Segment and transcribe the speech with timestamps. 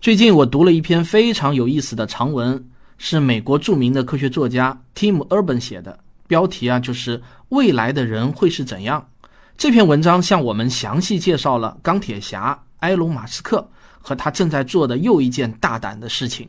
[0.00, 2.64] 最近我读了一篇非常有意思的长文，
[2.96, 9.06] 是美国著名的科学作家 Tim Urban 写的，标题啊就是“未来的人会是怎样”。
[9.58, 13.68] 这篇文章向我们详细介绍了钢铁侠埃隆·马斯克
[14.00, 16.48] 和他正在做的又一件大胆的事情。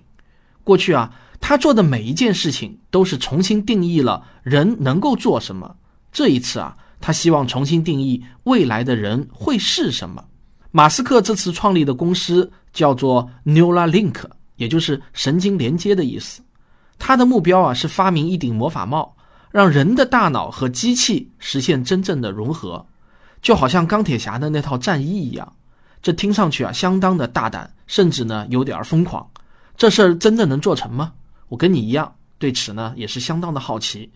[0.64, 5.76] 过去啊，他做的每一件事情都是重新定义了人能够做什么。
[6.14, 10.24] 这一次啊，他希望重新定义未来的人会是什么。
[10.72, 14.24] 马斯克这次创立的公司叫做 Neuralink，
[14.56, 16.42] 也就是神经连接的意思。
[16.98, 19.16] 他的目标啊是发明一顶魔法帽，
[19.52, 22.86] 让人的大脑和机器实现真正的融合。
[23.42, 25.52] 就好像钢铁侠的那套战衣一样，
[26.02, 29.28] 这听上去啊相当的大胆，甚至呢有点疯狂。
[29.76, 31.12] 这事儿真的能做成吗？
[31.50, 34.10] 我跟你一样，对此呢也是相当的好奇。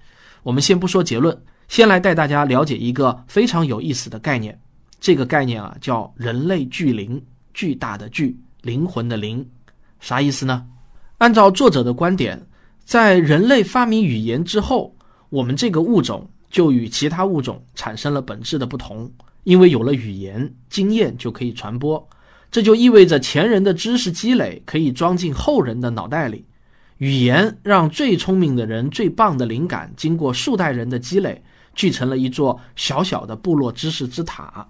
[0.44, 1.36] 我们先不说结论，
[1.68, 4.58] 先来带大家了解一个非常有意思的概念。
[5.06, 7.24] 这个概念啊叫人类巨灵，
[7.54, 9.48] 巨大的巨，灵魂的灵，
[10.00, 10.66] 啥意思呢？
[11.20, 12.44] 按照作者的观点，
[12.86, 14.96] 在人类发明语言之后，
[15.30, 16.28] 我们这个物种。
[16.50, 19.12] 就与其他物种产生了本质的不同，
[19.44, 22.10] 因为有了语言，经验就可以传播，
[22.50, 26.44] 这就意味着前人的知识积累可以装进后人的脑袋里。
[26.98, 31.44] 语言让最聪明的人、最棒的灵感经过数代人的积累，
[31.76, 34.68] 聚成了一座小小的部落知识之塔。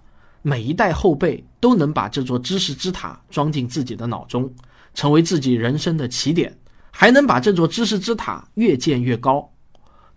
[0.48, 4.48] 每一代后辈都能把这座知识之塔装进自己的脑中，
[4.94, 6.56] 成为自己人生的起点，
[6.92, 9.52] 还能把这座知识之塔越建越高。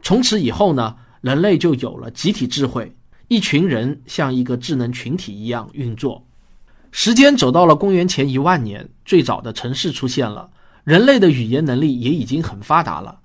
[0.03, 0.95] 从此以后呢？
[1.23, 2.95] 人类就有了集体智慧，
[3.29, 6.27] 一群人像一个智能群体一样运作。
[6.92, 10.51] 时间走到了公元前一万年，最早的城市出现了，
[10.85, 13.20] 人类的语言能力也已经很发达了，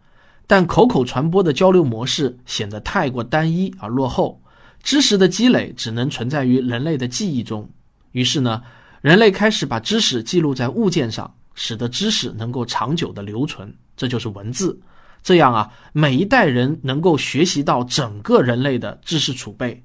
[0.47, 4.41] 但口口传播的交流模式显得太过单一而落后，
[4.83, 7.67] 知识的积累只能存在于人类的记忆中。
[8.11, 8.61] 于是呢，
[9.01, 14.79] 人类开始把知识记录在物件上，使得知识能够长久的留存，这就是文字。
[15.23, 19.81] 这样啊，每一代人能够学习到整个人类的知识储备，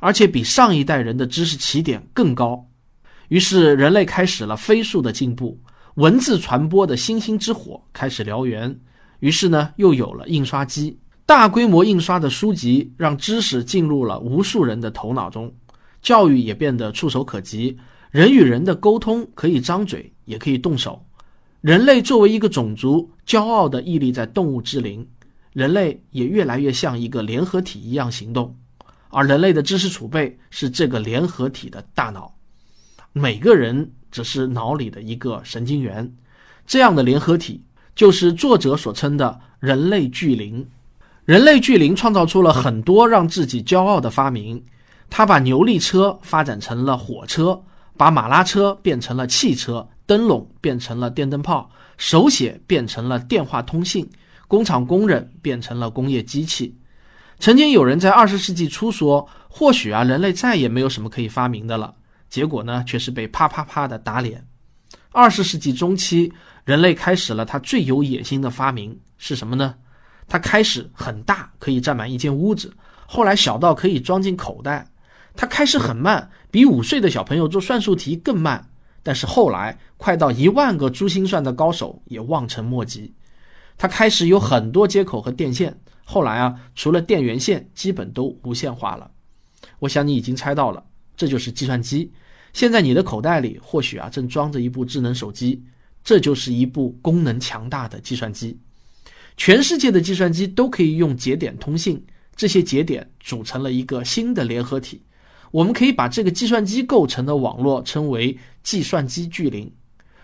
[0.00, 2.66] 而且比上一代人的知识起点更高。
[3.28, 5.60] 于是，人类开始了飞速的进步，
[5.96, 8.80] 文字传播的星星之火开始燎原。
[9.20, 10.98] 于是呢，又有了印刷机，
[11.28, 15.52] 大规模印刷的书籍让知识进入了无数人的头脑中，
[16.00, 17.76] 教育也变得触手可及，
[18.10, 21.04] 人与人的沟通可以张嘴，也可以动手。
[21.60, 25.06] 人类作为一个种族，骄傲地屹立在动物之林。
[25.52, 28.56] 人类也越来越像一个联合体一样行动，
[29.10, 32.34] 而人类的知识储备是这个联合体的大脑。
[33.12, 36.10] 每个人只是脑里的一个神经元。
[36.66, 37.62] 这样的联合体
[37.94, 40.66] 就是作者所称的人类巨灵。
[41.28, 44.64] 人类巨灵创造出了很多让自己骄傲的发明。
[45.10, 47.62] 他把牛力车发展成了火车，
[47.98, 49.86] 把马拉车变成了汽车。
[50.06, 54.08] 灯笼变成了电灯泡，手写变成了电话通信，
[54.46, 56.74] 工厂工人变成了工业机器。
[57.38, 61.94] 曾经有人在二十世纪初说，或许啊，人类再也没有什么可以发明的了。
[62.30, 64.42] 结果呢，却是被啪啪啪的打脸。
[65.12, 66.32] 二十世纪中期，
[66.64, 69.74] 人类开始了他最有野心的发明是什么呢？
[70.28, 72.68] 它开始很大，可以占满一间屋子；
[73.06, 74.86] 后来小到可以装进口袋。
[75.34, 78.68] 它开始很慢，比五岁的小朋友做算术题更慢。
[79.02, 83.14] 但是后来，快到一万个珠心算的高手也望尘莫及。
[83.78, 89.10] 他开始有很多接口和电线，后来啊，除了电源线，基本都无线化了。
[89.78, 90.84] 我想你已经猜到了，
[91.16, 92.12] 这就是计算机。
[92.52, 95.64] 现在你的口袋里或许啊正装着一部智能手机，
[96.02, 98.58] 这就是一部功能强大的计算机。
[99.38, 102.04] 全世界的计算机都可以用节点通信，
[102.34, 105.00] 这些节点组成了一个新的联合体。
[105.52, 109.72] 我们可以把这个计算机构成的网络称为计算机巨灵。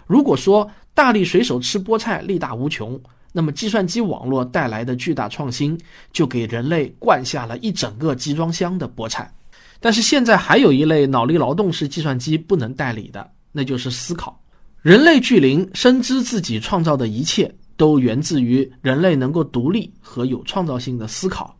[0.07, 3.01] 如果说大力水手吃菠菜力大无穷，
[3.33, 5.79] 那么计算机网络带来的巨大创新
[6.13, 9.33] 就给人类灌下了一整个集装箱的菠菜。
[9.81, 14.39] 但是现在还有一类脑力劳动是计算机不能代理的，那就是思考。
[14.83, 21.56] 人类巨灵深知自己创造的一切都源自于人类能够独立和有创造性的思考。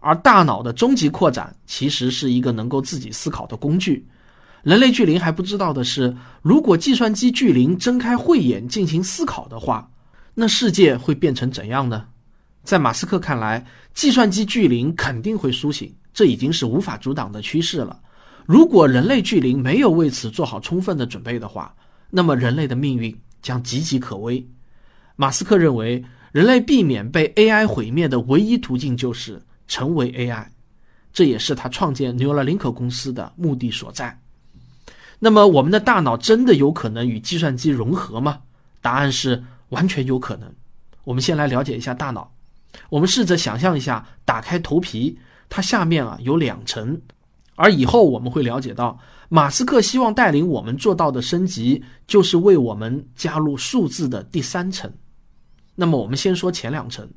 [0.00, 4.06] 而大脑的终极扩展其实是一个能够自己思考的工具。
[4.62, 9.90] 人类巨灵还不知道的是，如果计算机巨灵睁开慧眼进行思考的话，
[10.34, 12.04] 那世界会变成怎样呢？
[12.62, 17.98] 在马斯克看来，计算机巨灵肯定会苏醒，这已经是无法阻挡的趋势了。
[18.46, 21.74] 如果人类巨灵没有为此做好充分的准备的话，
[22.10, 24.46] 那么人类的命运将岌岌可危。
[25.20, 29.42] 马斯克认为，人类避免被 AI 毁灭的唯一途径就是。
[29.70, 30.46] 成为 AI，
[31.12, 34.18] 这也是他创建 Neuralink 公司的目的所在。
[35.18, 38.38] 那么，我们的大脑真的有可能与计算机融合吗？
[38.80, 40.50] 答案是完全有可能。
[41.04, 42.32] 我们先来了解一下大脑。
[42.88, 45.18] 我们试着想象一下，打开头皮，
[45.50, 46.98] 它下面啊有两层，
[47.54, 48.98] 而以后我们会了解到，
[49.28, 54.90] 马斯克希望带领我们做到的升级，就是为我们加入数字的第三层。
[55.80, 57.08] 那么我们先说前两层，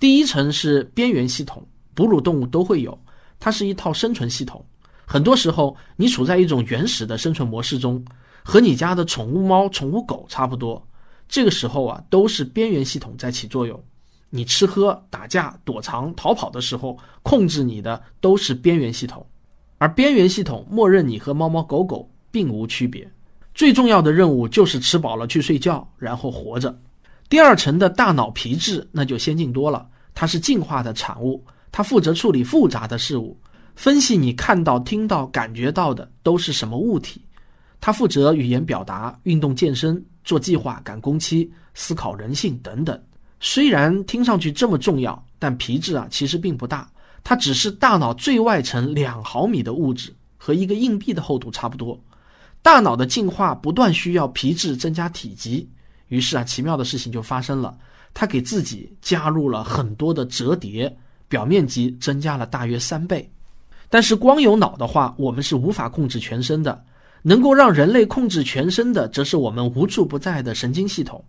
[0.00, 2.98] 第一层是边缘系统，哺乳动物都会有，
[3.38, 4.64] 它是一套生存系统。
[5.06, 8.04] 很多时候，你处在一种原始的生存模式中，
[8.42, 10.84] 和你家的宠物猫、宠物狗差不多。
[11.28, 13.80] 这个时候啊，都是边缘系统在起作用。
[14.30, 19.24] 你吃喝、打架、躲藏、逃跑的时候，控制你的都是边缘系统。
[19.78, 23.08] 而边缘系统默认你和猫猫狗狗并无区别。
[23.54, 26.76] 最重要的任务就是吃饱了去睡觉，然后活着。
[27.28, 33.38] 第二层的大脑皮质那就先进多了，它是进化的产物，它负责处理复杂的事物。
[33.76, 37.20] 分析你看到、听到、感觉到的都是什么物体，
[37.80, 42.98] 它负责语言表达、运动健身、做计划、赶工期、思考人性等等。
[43.40, 46.90] 虽然听上去这么重要，但皮质啊其实并不大，
[47.22, 52.00] 它只是大脑最外层两毫米的物质，和一个硬币的厚度差不多。
[52.62, 55.68] 大脑的进化不断需要皮质增加体积，
[56.08, 57.76] 于是啊奇妙的事情就发生了，
[58.12, 60.94] 它给自己加入了很多的折叠，
[61.28, 63.30] 表面积增加了大约三倍。
[63.88, 66.84] 但是光有脑的话，我们是无法控制全身的。
[67.22, 71.22] 能够让人类控制全身的，则是我们无处不在的神经系统。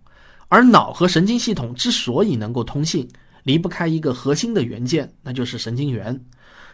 [0.47, 3.09] 而脑和神经系统之所以能够通信，
[3.43, 6.17] 离不开一个核心的元件，那就是神经元。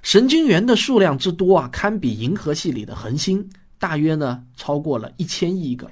[0.02, 3.48] 神经元的数量之多啊，堪比银河系里的恒星，
[3.80, 5.90] 大约呢超过了一千亿个。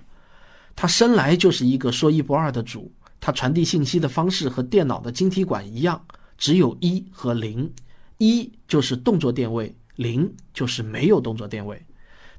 [0.76, 6.04] 它生来就是一个说一不二的主，它传递信息的方式和电脑的晶体管一样，
[6.38, 7.72] 只有一和零，
[8.18, 9.76] 一就是动作电位。
[9.96, 11.80] 零就是没有动作电位，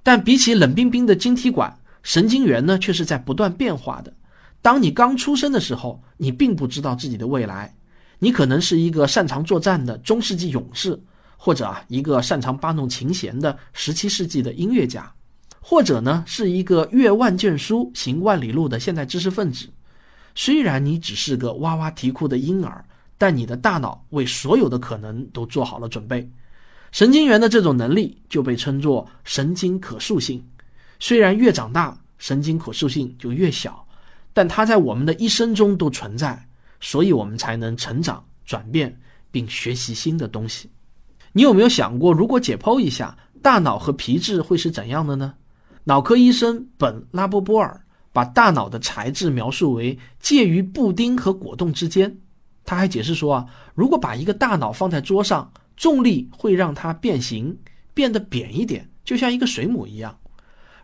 [0.03, 1.73] 但比起冷冰冰的晶体管，
[2.03, 4.13] 神经元呢却是在不断变化的。
[4.61, 7.73] 当你刚出生的时候，你并不知道自己的未来，
[8.19, 11.01] 你可能是一个擅长作战的中世纪勇士，
[11.37, 15.15] 或者啊一个擅长拨弄琴弦的十七世纪的音乐家，
[15.66, 19.66] 或者呢是一个阅万卷书、行万里路的现代知识分子。
[20.34, 22.84] 虽然你只是个哇哇啼哭的婴儿，
[23.16, 26.31] 但你的大脑为所有的可能都做好了准备。
[26.93, 30.44] 神经元的这种能力就被称作神经可塑性。
[31.00, 33.82] 虽然越长大，神经可塑性就越小，
[34.34, 36.46] 但它在我们的一生中都存在，
[36.78, 38.94] 所以我们才能成长、转变
[39.31, 40.69] 并学习新的东西。
[41.32, 45.32] 你有没有想过，如果解剖一下大脑和皮质会是怎样的呢？
[45.85, 52.19] 脑科医生本拉波波尔把大脑的材质描述为介于布丁和果冻之间。
[52.65, 55.51] 他还解释说啊，如果把一个大脑放在桌上。
[55.77, 57.59] 重力会让它变形，
[57.95, 60.17] 变得扁一点，就像一个水母一样。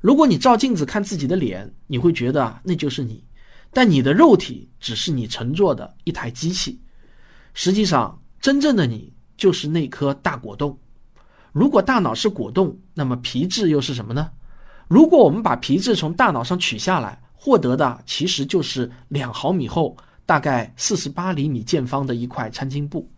[0.00, 3.22] 如果你照镜子看自己的脸，你会觉得啊那就是你，
[3.72, 6.76] 但你的肉体只是你乘坐的一台机器。
[7.54, 10.76] 实际上，真正的你就是那颗大果冻。
[11.52, 14.28] 如果大脑是果冻，那么皮质又是什么呢？
[14.90, 19.96] 如果我们把皮质从大脑上取下来，获得的其实就是两毫米厚、
[20.26, 23.08] 大概四十八厘米见方的一块餐巾布。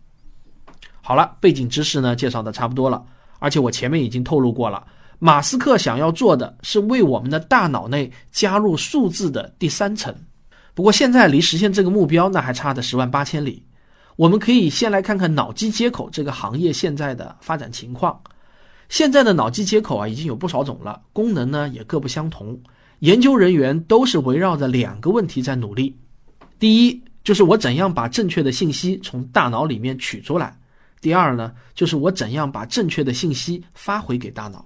[1.01, 3.03] 好了，背景知识呢介绍的差不多了，
[3.39, 4.85] 而且我前面已经透露过了，
[5.17, 10.15] 马斯克想要做的是为我们的大脑内加入数字的第三层。
[10.75, 13.65] 不过现在离实现这个目标那还差的十万八千里。
[14.15, 18.21] 我们可以先来看看脑机接口这个行业现在的发展情况。
[18.93, 22.61] 现在的脑机接口啊已经有不少种了，功能呢也各不相同。
[22.99, 25.97] 研究人员都是围绕着两个问题在努力：
[26.59, 30.55] 第一，就是我怎样把正确的信息从大脑里面取出来。
[31.01, 34.63] 第二呢，就是我怎样把正确的信息发回给大脑，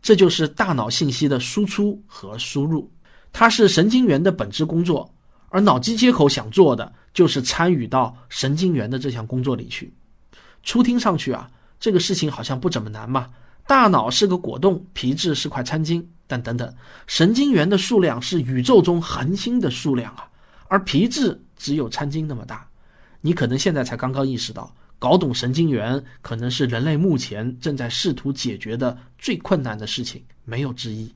[0.00, 2.90] 这就是大脑信息的输出和输入，
[3.34, 5.14] 它是神经元的本质工作。
[5.50, 9.92] 而脑机接口想做的就是参与到神经元的这项工作里去。
[10.62, 13.28] 初听上去啊，这个事情好像不怎么难嘛。
[13.68, 16.74] 大脑是个果冻，皮质是块餐巾，但等等，
[17.06, 20.26] 神经元的数量是宇宙中恒星的数量啊，
[20.68, 22.66] 而皮质只有餐巾那么大。
[23.20, 24.74] 你可能现在才刚刚意识到。
[24.98, 31.14] 搞懂神经元可能是人类目前正在试图解决的最困难的事情，没有之一。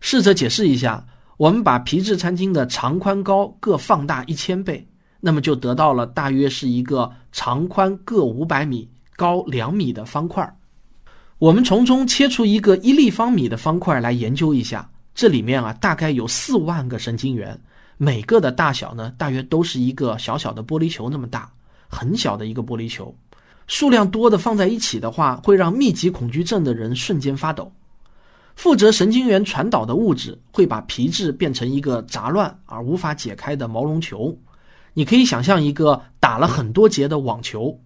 [0.00, 1.06] 试着解释一下，
[1.36, 4.88] 我们把皮质餐巾的长宽高各放大一千倍，
[5.20, 10.56] 那么就得到了大约是一个长宽各五百米、高两米的方块。
[11.42, 17.60] 我们从中切出一个一立方米的方块来研究一下，这里面啊大概有四万个神经元，
[17.96, 21.50] 每个的大小呢大约都是一个小小的玻璃球那么大。
[21.88, 23.12] 很小的一个玻璃球，
[23.66, 27.72] 数量多的放在一起的话，会让密集恐惧症的人瞬间发抖。
[28.54, 34.38] 负责神经元传导的物质会把皮质变成一个杂乱而无法解开的毛绒球。
[34.94, 37.76] 你可以想象一个打了很多结的网球，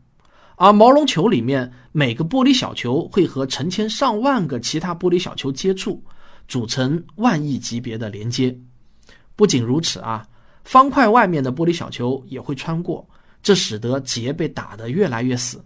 [0.56, 6.02] 而毛绒球里面每个玻璃小球会和成千上万个其他玻璃小球接触，
[6.48, 8.56] 组成万亿级别的连接。
[9.36, 10.26] 不仅如此啊，
[10.64, 13.06] 方块外面的玻璃小球也会穿过，
[13.42, 15.62] 这使得结被打得越来越死。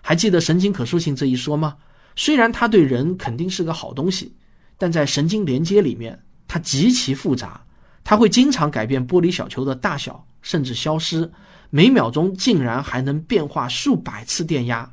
[0.00, 1.76] 还记得神经可塑性这一说吗？
[2.16, 4.34] 虽然它对人肯定是个好东西，
[4.78, 6.18] 但在神经连接里面，
[6.48, 7.62] 它极其复杂，
[8.02, 11.30] 它会经常改变玻璃小球的大小，甚至消失。
[11.70, 14.92] 每秒钟竟然还能变化数百次电压。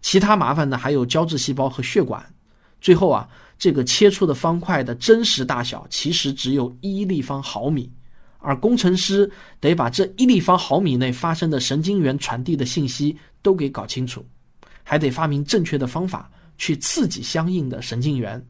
[0.00, 2.24] 其他麻烦的还有胶质细胞和血管。
[2.80, 7.88] 最后啊，这个切出的方块的真实大小其实只有一立方毫米，
[8.38, 14.24] 而工程师得把这一立方毫米内发生的神经元传递的信息都给搞清楚。
[14.82, 18.44] 还得发明正确的方法去刺激相应的神经元，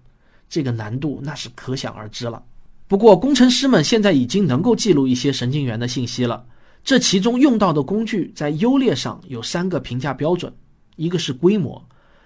[0.49, 2.43] 这个难度那是可想而知了。
[2.89, 6.43] 不过，工程师们现在已经能够记录一些神经元的信息了。
[6.85, 10.53] 这其中用到的工具在优劣上有三个评价标准：
[10.97, 11.83] 一个是规模，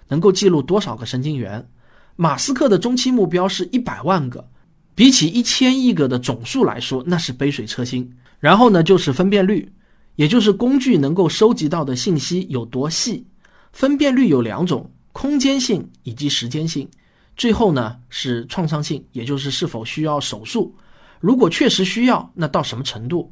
[0.07, 1.67] 能够记录多少个神经元。
[2.15, 4.49] 马斯克的中期目标是一百万个，
[4.95, 8.11] 比起一千亿个的总数来说，那是杯水车薪。
[8.39, 9.71] 然后呢，就是分辨率，
[10.15, 13.27] 也就是工具能够收集到的信息有多细。
[13.71, 16.89] 分辨率有两种：空间性以及时间性。
[17.35, 20.75] 最后呢是创伤性，也就是是否需要手术。
[21.19, 23.31] 如果确实需要，那到什么程度？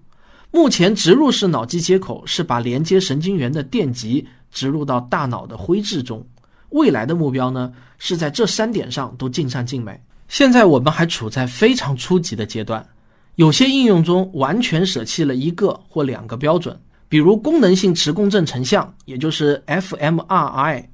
[0.56, 6.26] 目前植入式脑机接口是把连接神经元的电极植入到大脑的灰质中。
[6.70, 10.02] 未来的目标呢是在这三点上都尽善尽美。
[10.30, 12.88] 现在我们还处在非常初级的阶段，
[13.36, 16.80] 有些应用中完全舍弃了一个或两个标准。
[17.10, 20.86] 比如功能性磁共振成像，也就是 fMRI，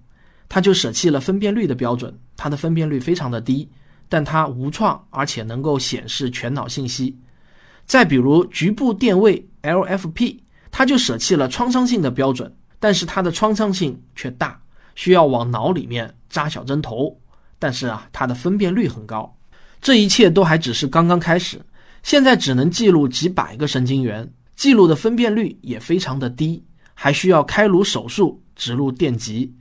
[0.49, 3.69] 它就舍弃了分辨率的标准，它的分辨率非常的低，
[4.09, 7.15] 但它无创，而且能够显示全脑信息。
[7.91, 10.37] 再比如局部电位 LFP，
[10.71, 14.57] 它就舍弃了创伤性的标准，但是它的创伤性却大，
[14.95, 17.19] 需要往脑里面扎小针头，
[17.59, 19.35] 但是啊，它的分辨率很高。
[19.81, 21.61] 这一切都还只是刚刚开始，
[22.01, 24.25] 现在只能记录几百个神经元。
[24.55, 29.53] 记录的分辨率也非常的低，还需要开颅手术植入电极，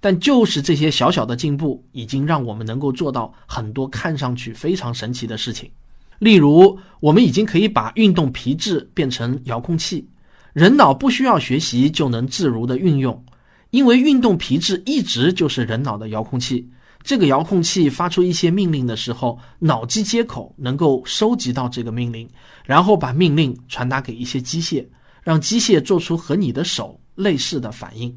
[0.00, 5.70] 但就是这些小小的进步，已经让我们能够做到很多看上去非常神奇的事情。
[6.18, 10.08] 例如，我们已经可以把运动皮质变成遥控器，
[10.52, 13.24] 人脑不需要学习就能自如的运用，
[13.70, 16.68] 因为运动皮质一直就是人脑的遥控器。
[17.02, 22.28] 这个遥控器发出一些命令的时候，脑机接口能够收集到这个命令，
[22.64, 24.84] 然后把命令传达给一些机械，
[25.22, 28.12] 让机械做出和你的手类似的反应。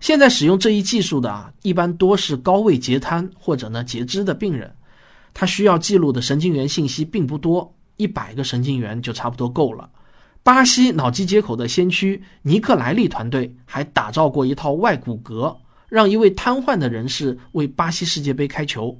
[0.00, 4.72] 现在使用这一技术的啊，一般多是高位截瘫或者呢截肢的病人，
[5.38, 9.86] 他需要记录的神经元信息并不多，一百个神经元就差不多够了。
[10.42, 15.54] 巴西脑机接口的先驱尼克莱利团队还打造过一套外骨骼。
[15.88, 18.98] 让一位瘫痪的人士为巴西世界杯开球。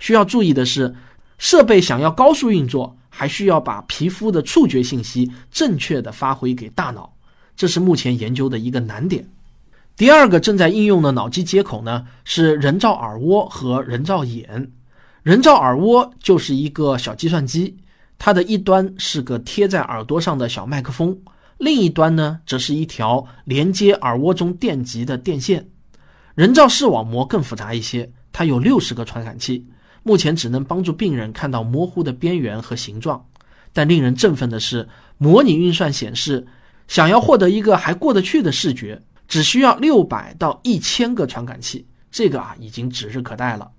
[0.00, 0.92] 需要注意的是，
[1.38, 7.14] 设备想要高速运作，还需要把皮肤的触觉信息正确的发回给大脑，
[7.54, 9.24] 这是目前研究的一个难点。
[9.96, 14.72] 第二个正在应用的脑机接口呢，是人造耳蜗和人造眼。
[15.24, 17.74] 人造耳蜗就是一个小计算机，
[18.18, 21.18] 它的一端是个贴在耳朵上的小麦克风，
[21.56, 25.66] 另一端呢，则是一条连接耳蜗中电极的电线。
[26.34, 29.66] 人造视网膜更复杂一些，它有六十个传感器，
[30.02, 33.24] 目前只能帮助病人看到模糊的边缘和形状。
[33.72, 36.46] 但令人振奋的是，模拟运算显示，
[36.86, 43.70] 想要获得一个还过得去的视觉，只需要六百到一千个传感器，这个啊已经指日可待了。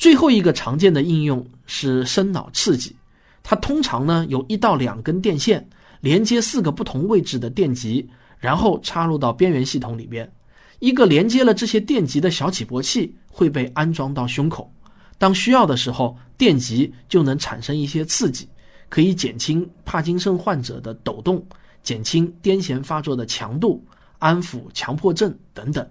[0.00, 2.96] 最后一个常见的应用是深脑刺激，
[3.42, 5.68] 它通常呢有一到两根电线
[6.00, 10.32] 连接四个不同位置的电极，然后插入到边缘系统里边。
[10.78, 14.72] 一个连接了这些电极的小起搏器会被安装到胸口，
[15.18, 18.48] 当需要的时候，电极就能产生一些刺激，
[18.88, 21.44] 可以减轻帕金森患者的抖动，
[21.82, 23.84] 减轻癫痫发作的强度，
[24.18, 25.86] 安抚强迫症等等。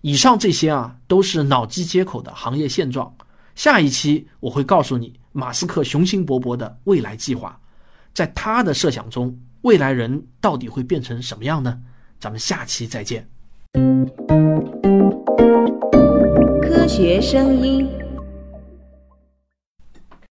[0.00, 3.14] 以上这些啊，都是脑机接口的行业现状。
[3.54, 7.58] 下一期我会告诉你，马斯克雄心勃勃的未来计划，
[8.14, 11.78] 在他的设想中，未来人到底会变成什么样呢？
[12.18, 13.28] 咱们下期再见。
[16.62, 18.01] 科学声音。